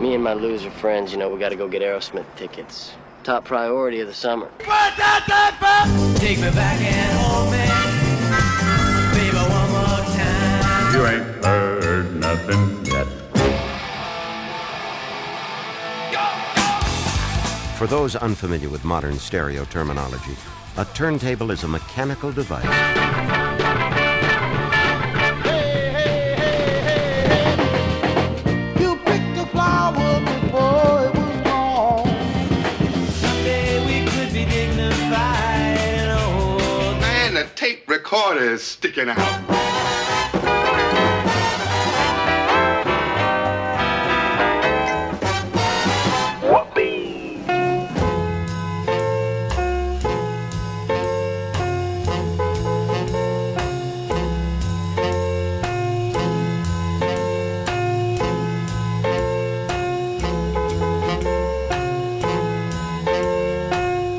[0.00, 2.92] Me and my loser friends, you know, we gotta go get Aerosmith tickets.
[3.24, 4.48] Top priority of the summer.
[4.58, 7.66] Take me back and hold me,
[9.18, 10.94] baby, one more time.
[10.94, 13.08] You ain't heard nothing yet.
[17.76, 20.36] For those unfamiliar with modern stereo terminology,
[20.76, 23.07] a turntable is a mechanical device
[38.58, 39.18] is sticking out.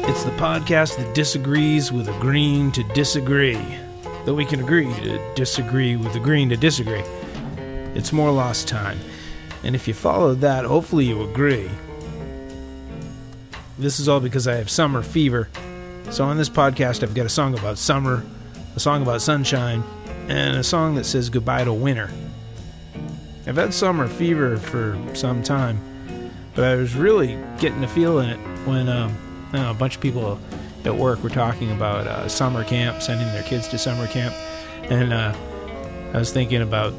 [0.08, 3.79] It's the podcast that disagrees with agreeing to disagree.
[4.26, 7.04] Though we can agree to disagree with agreeing to disagree.
[7.96, 9.00] It's more lost time.
[9.64, 11.70] And if you follow that, hopefully you agree.
[13.78, 15.50] This is all because I have summer fever.
[16.12, 18.24] So on this podcast, I've got a song about summer,
[18.76, 19.84] a song about sunshine,
[20.28, 22.10] and a song that says goodbye to winter.
[23.48, 28.30] I've had summer fever for some time, but I was really getting a feel in
[28.30, 29.18] it when um,
[29.54, 30.40] know, a bunch of people
[30.86, 34.34] at work we were talking about uh, summer camp, sending their kids to summer camp,
[34.90, 35.36] and uh,
[36.14, 36.92] I was thinking about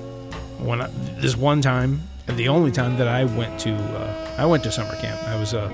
[0.59, 4.62] when I, this one time, the only time that I went to uh, I went
[4.64, 5.22] to summer camp.
[5.25, 5.70] I was uh,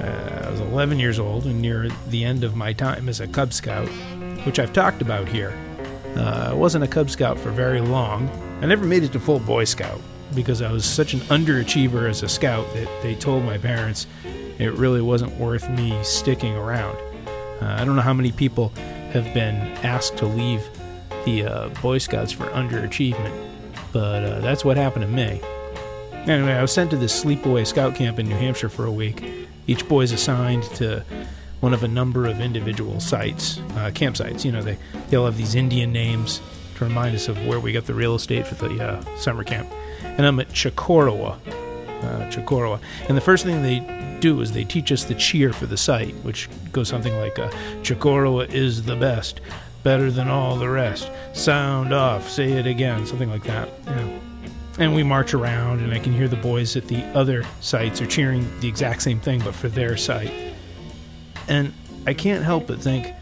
[0.00, 3.26] uh, I was 11 years old and near the end of my time as a
[3.26, 3.88] Cub Scout,
[4.44, 5.56] which I've talked about here.
[6.16, 8.28] Uh, I wasn't a Cub Scout for very long.
[8.60, 10.00] I never made it to full Boy Scout
[10.34, 14.06] because I was such an underachiever as a scout that they told my parents
[14.58, 16.98] it really wasn't worth me sticking around.
[17.60, 18.68] Uh, I don't know how many people
[19.12, 20.68] have been asked to leave
[21.24, 23.34] the uh, Boy Scouts for underachievement,
[23.92, 25.40] but uh, that's what happened to me.
[26.26, 29.22] Anyway, I was sent to this sleepaway scout camp in New Hampshire for a week.
[29.68, 31.04] Each boy is assigned to
[31.60, 34.44] one of a number of individual sites, uh, campsites.
[34.44, 34.76] You know, they,
[35.08, 36.40] they all have these Indian names
[36.76, 39.68] to remind us of where we got the real estate for the uh, summer camp.
[40.02, 41.38] And I'm at Chicorowa,
[42.02, 42.80] uh, Chicorowa.
[43.08, 43.80] And the first thing they
[44.20, 47.50] do is they teach us the cheer for the site, which goes something like uh,
[47.82, 49.40] Chicorowa is the best,
[49.82, 51.10] better than all the rest.
[51.32, 53.68] Sound off, say it again, something like that.
[53.86, 54.18] Yeah.
[54.78, 58.06] And we march around, and I can hear the boys at the other sites are
[58.06, 60.32] cheering the exact same thing, but for their site.
[61.48, 61.72] And
[62.06, 63.14] I can't help but think,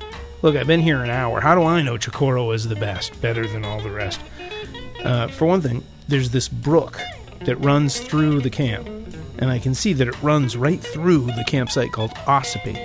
[0.42, 1.40] look, I've been here an hour.
[1.40, 4.20] How do I know Chicorowa is the best, better than all the rest?
[5.04, 7.00] Uh, for one thing, there's this brook
[7.46, 8.88] that runs through the camp,
[9.38, 12.76] and I can see that it runs right through the campsite called Ossipee.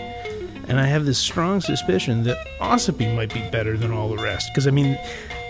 [0.67, 4.49] And I have this strong suspicion that Ossipee might be better than all the rest,
[4.51, 4.97] because I mean,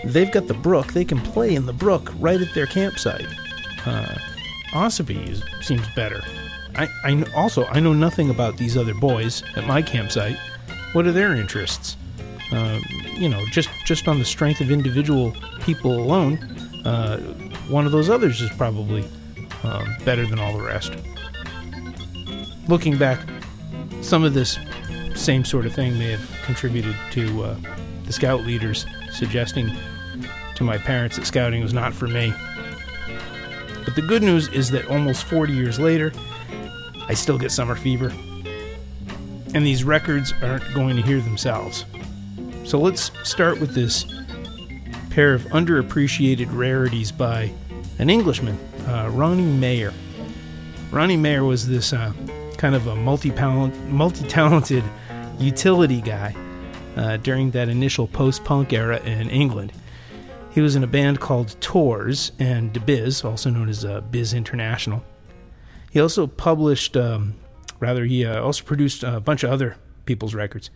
[0.04, 3.26] they've got the brook; they can play in the brook right at their campsite.
[3.84, 4.16] Uh,
[4.72, 6.22] Ossipee is, seems better.
[6.76, 10.38] I, I also I know nothing about these other boys at my campsite.
[10.92, 11.96] What are their interests?
[12.52, 12.80] Uh,
[13.14, 16.36] you know, just just on the strength of individual people alone,
[16.84, 17.18] uh,
[17.70, 19.04] one of those others is probably
[19.62, 20.92] um, better than all the rest.
[22.68, 23.20] Looking back,
[24.02, 24.58] some of this
[25.14, 27.56] same sort of thing may have contributed to uh,
[28.04, 29.70] the scout leaders suggesting
[30.56, 32.32] to my parents that scouting was not for me.
[33.84, 36.12] But the good news is that almost 40 years later,
[37.08, 38.12] I still get summer fever.
[39.54, 41.84] And these records aren't going to hear themselves.
[42.64, 44.04] So let's start with this
[45.10, 47.52] pair of underappreciated rarities by
[47.98, 48.56] an Englishman,
[48.86, 49.92] uh, Ronnie Mayor.
[50.90, 52.12] Ronnie Mayor was this uh,
[52.56, 54.84] kind of a multi-talented
[55.38, 56.34] utility guy
[56.96, 59.72] uh, during that initial post-punk era in England.
[60.52, 65.02] He was in a band called Tours and Biz, also known as uh, Biz International.
[65.90, 67.34] He also published, um,
[67.78, 69.76] rather, he uh, also produced a bunch of other
[70.06, 70.70] people's records.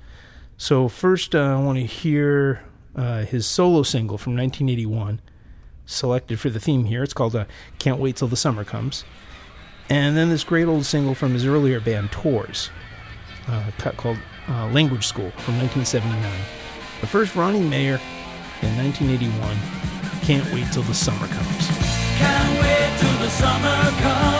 [0.56, 2.62] So first, uh, I want to hear
[2.96, 5.20] uh, his solo single from 1981,
[5.86, 7.02] selected for the theme here.
[7.02, 7.44] It's called uh,
[7.78, 9.04] "Can't Wait Till the Summer Comes,"
[9.88, 12.70] and then this great old single from his earlier band Tours,
[13.48, 14.18] uh, cut called
[14.48, 16.32] uh, "Language School" from 1979.
[17.00, 18.00] The first, Ronnie Mayor
[18.62, 19.56] in 1981.
[20.22, 21.68] Can't wait till the summer comes.
[22.16, 24.33] Can't wait till the summer comes.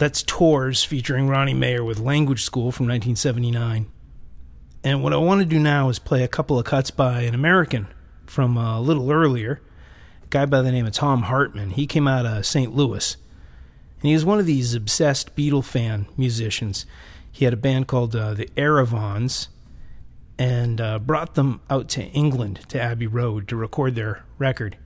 [0.00, 3.92] That's Tours featuring Ronnie Mayor with Language School from 1979.
[4.82, 7.34] And what I want to do now is play a couple of cuts by an
[7.34, 7.86] American
[8.24, 9.60] from uh, a little earlier,
[10.22, 11.72] a guy by the name of Tom Hartman.
[11.72, 12.74] He came out of St.
[12.74, 13.14] Louis.
[14.00, 16.86] And he was one of these obsessed Beatle fan musicians.
[17.30, 19.48] He had a band called uh, the Aerovons
[20.38, 24.78] and uh, brought them out to England to Abbey Road to record their record.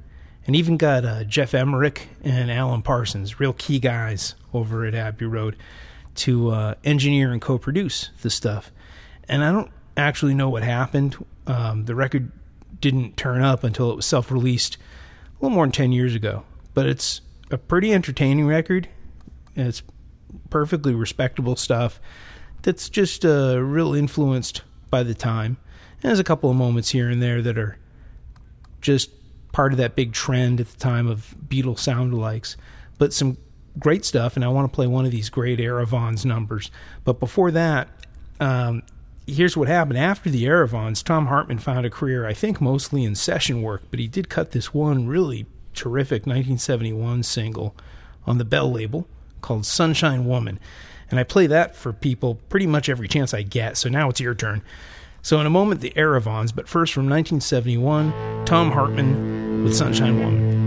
[0.47, 5.25] And even got uh, Geoff Emerick and Alan Parsons, real key guys over at Abbey
[5.25, 5.57] Road,
[6.17, 8.71] to uh, engineer and co produce the stuff.
[9.29, 11.17] And I don't actually know what happened.
[11.47, 12.31] Um, the record
[12.81, 16.45] didn't turn up until it was self released a little more than 10 years ago.
[16.75, 17.21] But it's
[17.51, 18.89] a pretty entertaining record.
[19.57, 19.83] It's
[20.51, 22.01] perfectly respectable stuff
[22.63, 25.59] that's just uh, real influenced by the time.
[26.03, 27.79] And there's a couple of moments here and there that are
[28.81, 29.11] just
[29.55, 32.57] part of that big trend at the time of Beatles sound alikes.
[32.99, 33.39] But some
[33.79, 36.73] great stuff, and I want to play one of these great Aerovons numbers.
[37.05, 37.89] But before that,
[38.41, 38.83] um,
[39.29, 39.99] here's what happened.
[39.99, 44.01] After the Aerovons, Tom Hartman found a career, I think, mostly in session work, but
[44.01, 47.77] he did cut this one really terrific 1971 single
[48.27, 49.07] on the Bell label
[49.41, 50.59] called Sunshine Woman.
[51.13, 54.19] And I play that for people pretty much every chance I get, so now it's
[54.19, 54.63] your turn.
[55.23, 60.64] So, in a moment, the Aerovons, but first from 1971, Tom Hartman with Sunshine Woman.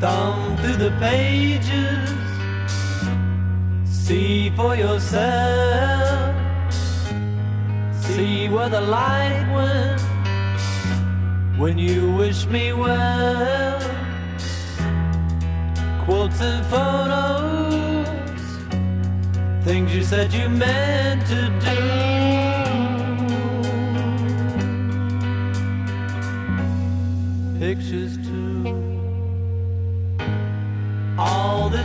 [0.00, 2.08] Thumb through the pages,
[3.84, 6.36] see for yourself.
[8.02, 10.00] See where the light went
[11.58, 13.80] when you wish me well.
[16.04, 18.06] Quotes and photos,
[19.64, 21.76] things you said you meant to do.
[27.58, 28.16] Pictures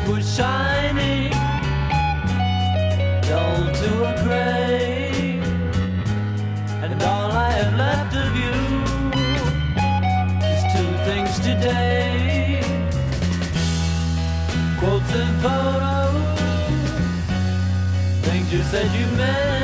[0.07, 1.31] was shining,
[3.29, 5.39] dull to a gray.
[6.81, 8.55] And all I have left of you
[10.51, 12.61] is two things today.
[14.79, 16.39] Quotes and photos,
[18.27, 19.62] things you said you meant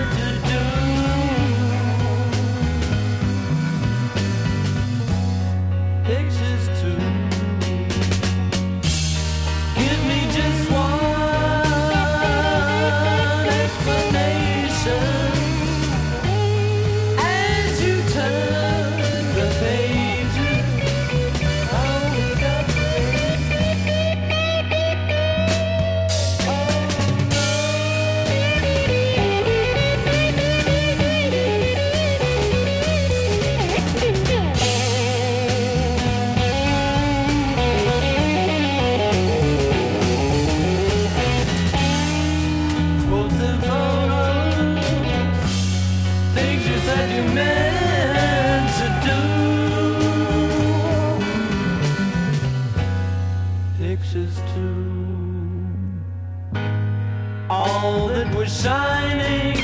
[57.49, 59.55] all that was shining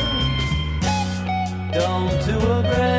[1.71, 2.94] down to a grave.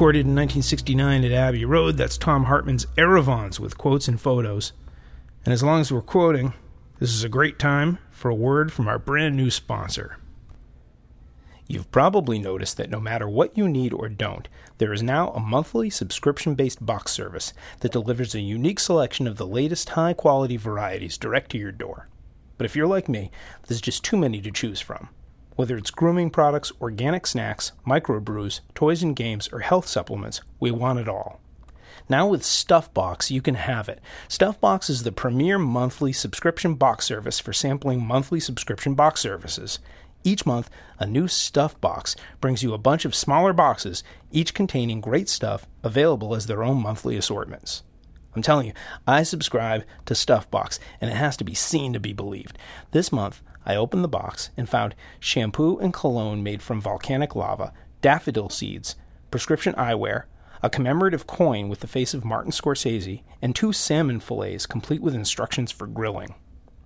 [0.00, 4.72] Recorded in 1969 at Abbey Road, that's Tom Hartman's Aerovons with quotes and photos.
[5.44, 6.54] And as long as we're quoting,
[6.98, 10.16] this is a great time for a word from our brand new sponsor.
[11.66, 15.38] You've probably noticed that no matter what you need or don't, there is now a
[15.38, 20.56] monthly subscription based box service that delivers a unique selection of the latest high quality
[20.56, 22.08] varieties direct to your door.
[22.56, 23.30] But if you're like me,
[23.66, 25.10] there's just too many to choose from.
[25.60, 31.00] Whether it's grooming products, organic snacks, microbrews, toys and games, or health supplements, we want
[31.00, 31.38] it all.
[32.08, 34.00] Now with Stuffbox, you can have it.
[34.26, 39.80] Stuffbox is the premier monthly subscription box service for sampling monthly subscription box services.
[40.24, 44.02] Each month, a new stuff box brings you a bunch of smaller boxes,
[44.32, 47.82] each containing great stuff available as their own monthly assortments.
[48.34, 48.72] I'm telling you,
[49.06, 52.56] I subscribe to Stuffbox, and it has to be seen to be believed.
[52.92, 57.72] This month, I opened the box and found shampoo and cologne made from volcanic lava,
[58.00, 58.96] daffodil seeds,
[59.30, 60.24] prescription eyewear,
[60.62, 65.14] a commemorative coin with the face of Martin Scorsese, and two salmon fillets complete with
[65.14, 66.34] instructions for grilling.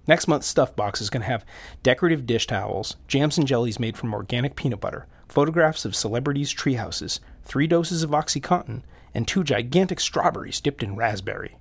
[0.06, 1.46] Next month's stuff box is going to have
[1.82, 7.20] decorative dish towels, jams and jellies made from organic peanut butter, photographs of celebrities' treehouses,
[7.44, 8.82] three doses of OxyContin,
[9.14, 11.56] and two gigantic strawberries dipped in raspberry.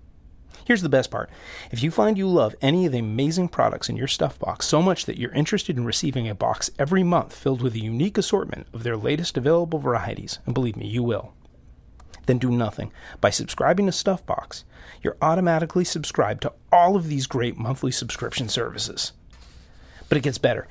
[0.66, 1.30] Here's the best part.
[1.72, 4.82] If you find you love any of the amazing products in your stuff box so
[4.82, 8.68] much that you're interested in receiving a box every month filled with a unique assortment
[8.74, 11.34] of their latest available varieties, and believe me, you will,
[12.28, 12.94] then do nothing.
[13.20, 14.64] By subscribing to Stuffbox,
[15.02, 19.12] you're automatically subscribed to all of these great monthly subscription services.
[20.08, 20.68] But it gets better.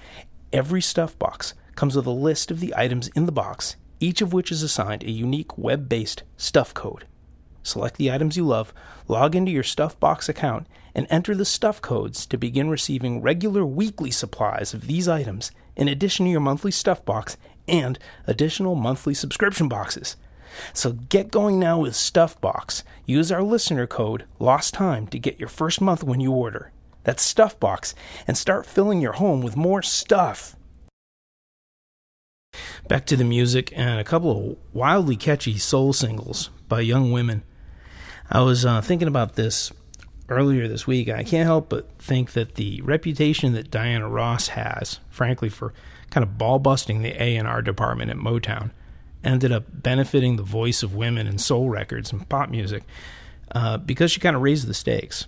[0.52, 4.50] Every Stuffbox comes with a list of the items in the box, each of which
[4.50, 7.06] is assigned a unique web based stuff code.
[7.62, 8.72] Select the items you love,
[9.08, 14.10] log into your Stuffbox account, and enter the stuff codes to begin receiving regular weekly
[14.10, 17.36] supplies of these items in addition to your monthly stuff box
[17.68, 20.16] and additional monthly subscription boxes.
[20.74, 22.82] So get going now with Stuffbox.
[23.06, 26.72] Use our listener code Lost Time to get your first month when you order.
[27.04, 27.94] That's Stuffbox
[28.26, 30.56] and start filling your home with more stuff.
[32.88, 37.44] Back to the music and a couple of wildly catchy soul singles by young women.
[38.30, 39.72] I was uh, thinking about this
[40.28, 41.08] earlier this week.
[41.08, 45.72] I can't help but think that the reputation that Diana Ross has, frankly, for
[46.10, 48.70] kind of ball busting the A and R department at Motown,
[49.24, 52.82] ended up benefiting the voice of women in soul records and pop music
[53.52, 55.26] uh, because she kind of raised the stakes.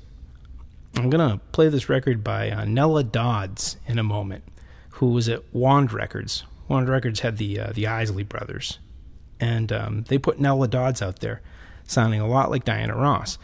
[0.96, 4.44] I'm going to play this record by uh, Nella Dodds in a moment,
[4.90, 6.44] who was at Wand Records.
[6.68, 8.78] Wand Records had the uh, the Isley brothers,
[9.40, 11.42] and um, they put Nella Dodds out there,
[11.86, 13.38] sounding a lot like Diana Ross.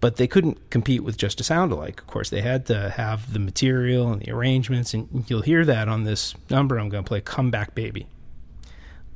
[0.00, 2.00] But they couldn't compete with just a sound alike.
[2.00, 5.88] Of course, they had to have the material and the arrangements, and you'll hear that
[5.88, 8.06] on this number I'm going to play, "Come Back Baby."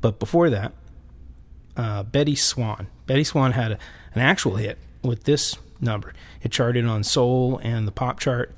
[0.00, 0.72] But before that,
[1.76, 2.86] uh, Bettye Swan.
[3.06, 3.78] Bettye Swan had a,
[4.14, 6.14] an actual hit with this number.
[6.42, 8.54] It charted on soul and the pop chart,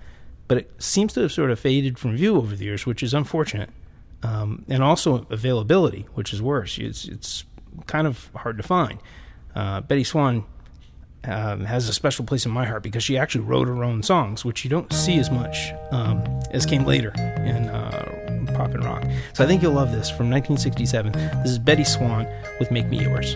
[0.48, 3.14] but it seems to have sort of faded from view over the years, which is
[3.14, 3.70] unfortunate.
[4.22, 6.78] Um, and also availability, which is worse.
[6.78, 7.44] It's, it's
[7.86, 9.00] kind of hard to find.
[9.54, 10.44] Uh, Bettye Swan
[11.24, 14.44] um, has a special place in my heart because she actually wrote her own songs,
[14.44, 19.04] which you don't see as much um, as came later in uh, pop and rock.
[19.34, 21.12] So I think you'll love this from 1967.
[21.12, 22.26] This is Bettye Swan
[22.58, 23.34] with Make Me Yours.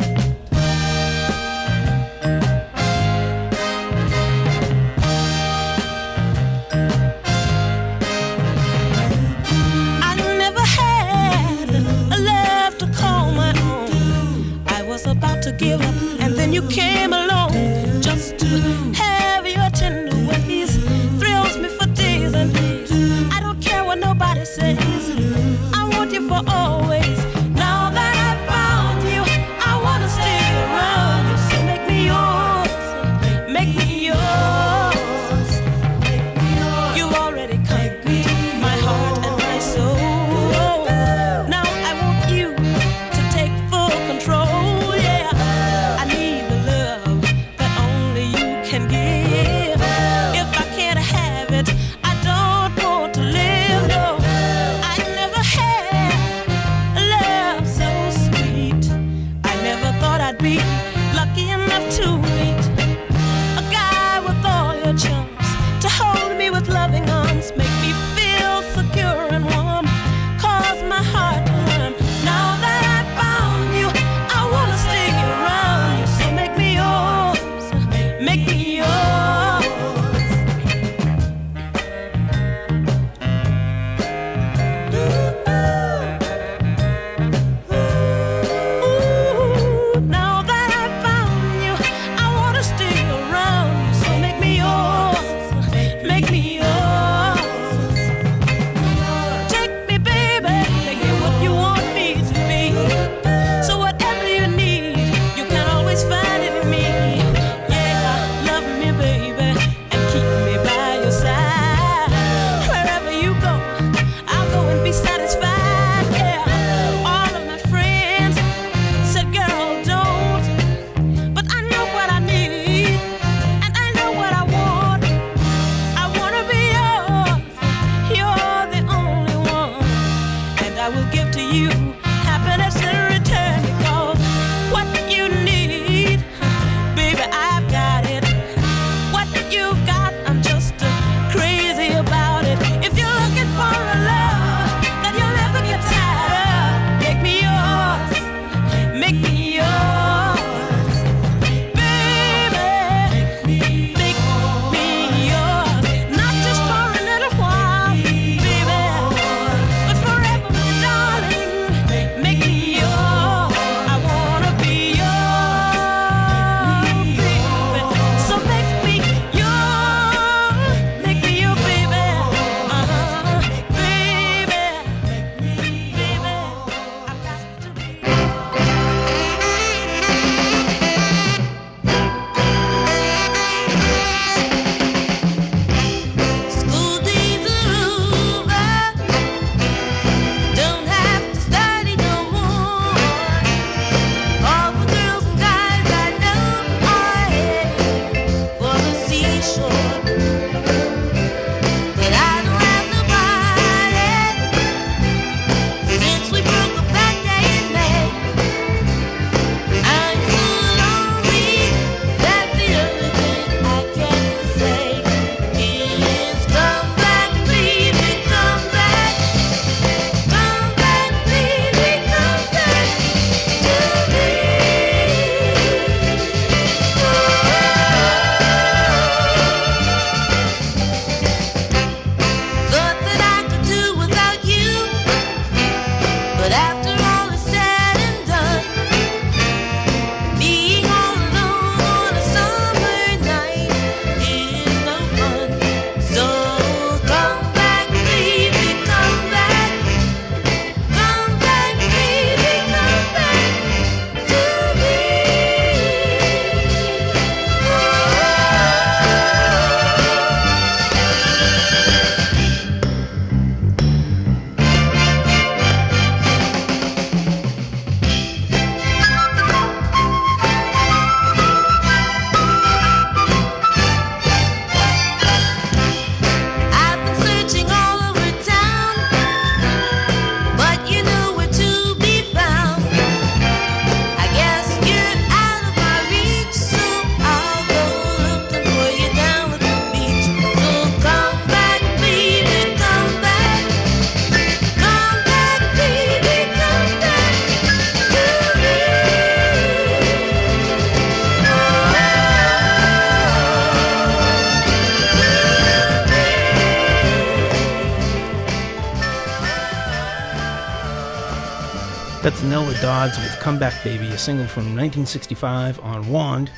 [313.46, 316.50] Dodds Back Baby, a single from 1965 on Wand.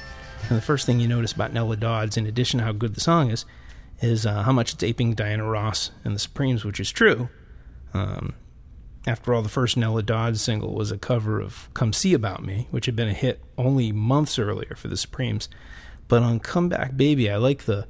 [0.48, 3.00] And the first thing you notice about Nella Dodds, in addition to how good the
[3.02, 3.44] song is,
[4.00, 7.28] is uh, how much it's aping Diana Ross and the Supremes, which is true.
[7.92, 8.32] Um,
[9.06, 12.68] after all, the first Nella Dodds single was a cover of Come See About Me,
[12.70, 15.50] which had been a hit only months earlier for the Supremes.
[16.08, 17.86] But on Come Back Baby, I like the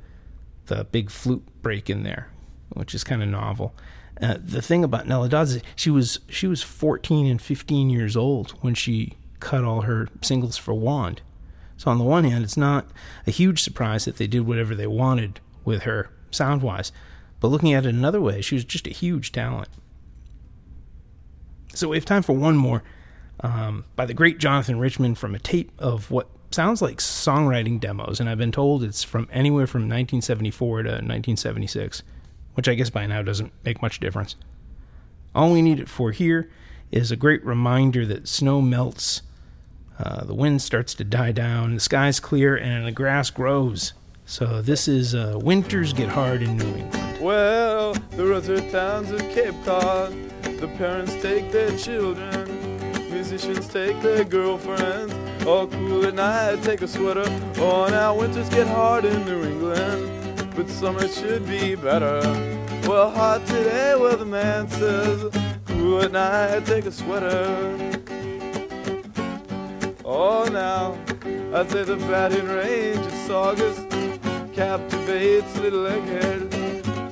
[0.67, 2.33] the big flute break in there,
[2.71, 3.77] which is kind of novel.
[4.21, 8.17] Uh, the thing about Nella Dodds is she was she was 14 and 15 years
[8.17, 11.23] old when she cut all her singles for Wand.
[11.77, 12.87] So on the one hand, it's not
[13.27, 16.91] a huge surprise that they did whatever they wanted with her sound wise,
[17.39, 19.69] but looking at it another way, she was just a huge talent.
[21.75, 22.83] So we have time for one more
[23.41, 28.19] um, by the great Jonathan Richman from a tape of what sounds like songwriting demos,
[28.19, 32.03] and I've been told it's from anywhere from 1974 to 1976
[32.59, 34.35] which I guess by now doesn't make much difference.
[35.33, 36.51] All we need it for here
[36.91, 39.23] is a great reminder that snow melts,
[39.97, 43.93] uh, the wind starts to die down, the sky's clear, and the grass grows.
[44.27, 47.21] So this is uh, Winters Get Hard in New England.
[47.21, 50.13] Well, the roads are towns of Cape Cod.
[50.43, 52.45] The parents take their children.
[53.09, 55.15] Musicians take their girlfriends.
[55.47, 57.23] All cool at night, take a sweater.
[57.59, 60.08] Oh, now winters get hard in New England
[60.59, 62.21] but summer should be better.
[62.85, 65.31] Well, hot today, well, the man says,
[65.67, 67.39] cool at night, take a sweater.
[70.05, 70.99] Oh, now,
[71.55, 73.89] I'd say the batting range is August,
[74.53, 76.51] captivates little egghead.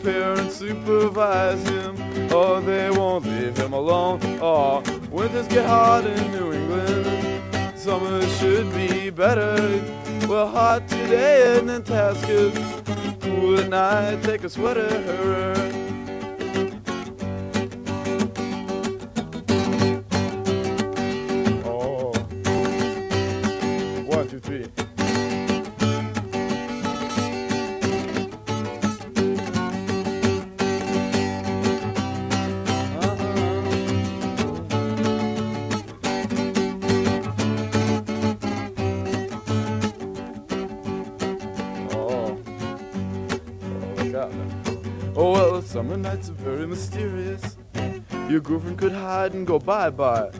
[0.02, 1.94] Parents supervise him,
[2.32, 4.18] oh, they won't leave him alone.
[4.42, 9.54] Oh, winters get hot in New England, summer should be better.
[10.26, 12.75] Well, hot today in Nantasket
[13.26, 15.85] cool night, take a sweater.
[46.16, 47.58] Nights are very mysterious.
[48.30, 50.30] Your girlfriend could hide and go bye bye.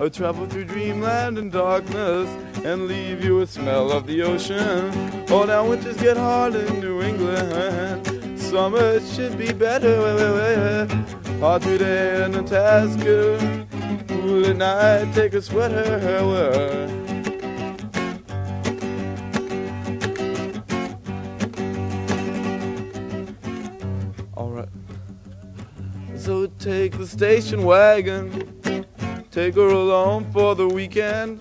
[0.00, 2.28] Or travel through dreamland and darkness
[2.64, 4.90] and leave you a smell of the ocean.
[5.28, 8.40] Oh, now winters get hard in New England.
[8.40, 10.86] Summer should be better.
[11.40, 13.66] Hot today in Nebraska.
[14.08, 17.01] Cool at night, take a sweater.
[26.62, 28.86] Take the station wagon,
[29.32, 31.40] take her along for the weekend.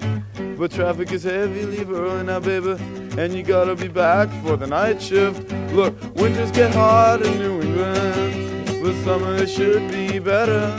[0.58, 2.76] But traffic is heavy, leave her early now, baby.
[3.20, 5.52] And you gotta be back for the night shift.
[5.74, 10.76] Look, winters get hard in New England, but summer should be better.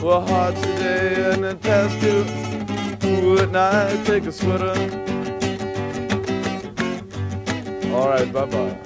[0.00, 2.24] Well, hot today and a test too.
[3.00, 4.74] Cool at night, take a sweater.
[7.92, 8.85] Alright, bye bye.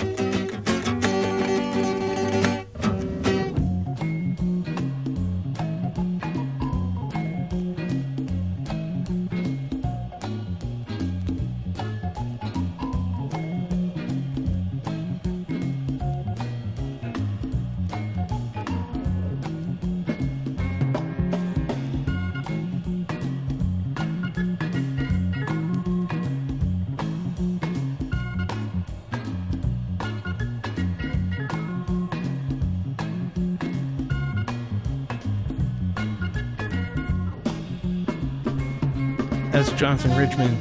[39.60, 40.56] That's Jonathan Richman,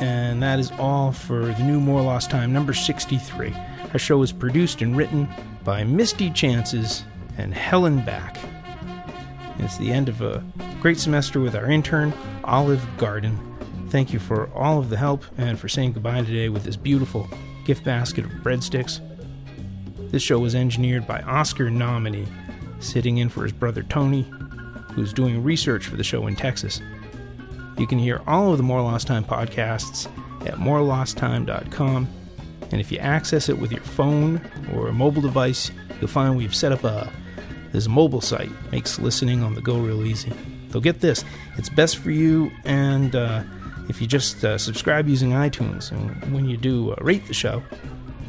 [0.00, 3.54] and that is all for the new More Lost Time, number 63.
[3.92, 5.28] Our show was produced and written
[5.62, 7.04] by Misty Chances
[7.36, 8.38] and Helen Back.
[9.58, 10.42] It's the end of a
[10.80, 13.38] great semester with our intern, Olive Garden.
[13.90, 17.28] Thank you for all of the help and for saying goodbye today with this beautiful
[17.66, 19.00] gift basket of breadsticks.
[20.10, 22.26] This show was engineered by Oscar nominee,
[22.78, 24.22] sitting in for his brother Tony,
[24.94, 26.80] who's doing research for the show in Texas.
[27.80, 30.06] You can hear all of the More Lost Time podcasts
[30.46, 32.08] at morelosttime.com.
[32.70, 34.38] And if you access it with your phone
[34.74, 37.10] or a mobile device, you'll find we've set up a
[37.72, 40.30] this mobile site makes listening on the go real easy.
[40.72, 41.24] So get this,
[41.56, 43.44] it's best for you, and uh,
[43.88, 47.62] if you just uh, subscribe using iTunes, and when you do uh, rate the show,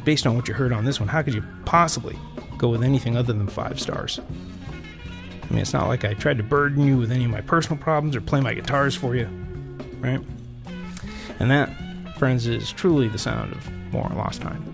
[0.04, 2.18] based on what you heard on this one, how could you possibly
[2.56, 4.18] go with anything other than five stars?
[4.18, 7.76] I mean, it's not like I tried to burden you with any of my personal
[7.76, 9.28] problems or play my guitars for you,
[10.02, 10.20] right?
[11.38, 11.70] And that,
[12.18, 14.71] friends, is truly the sound of More Lost Time.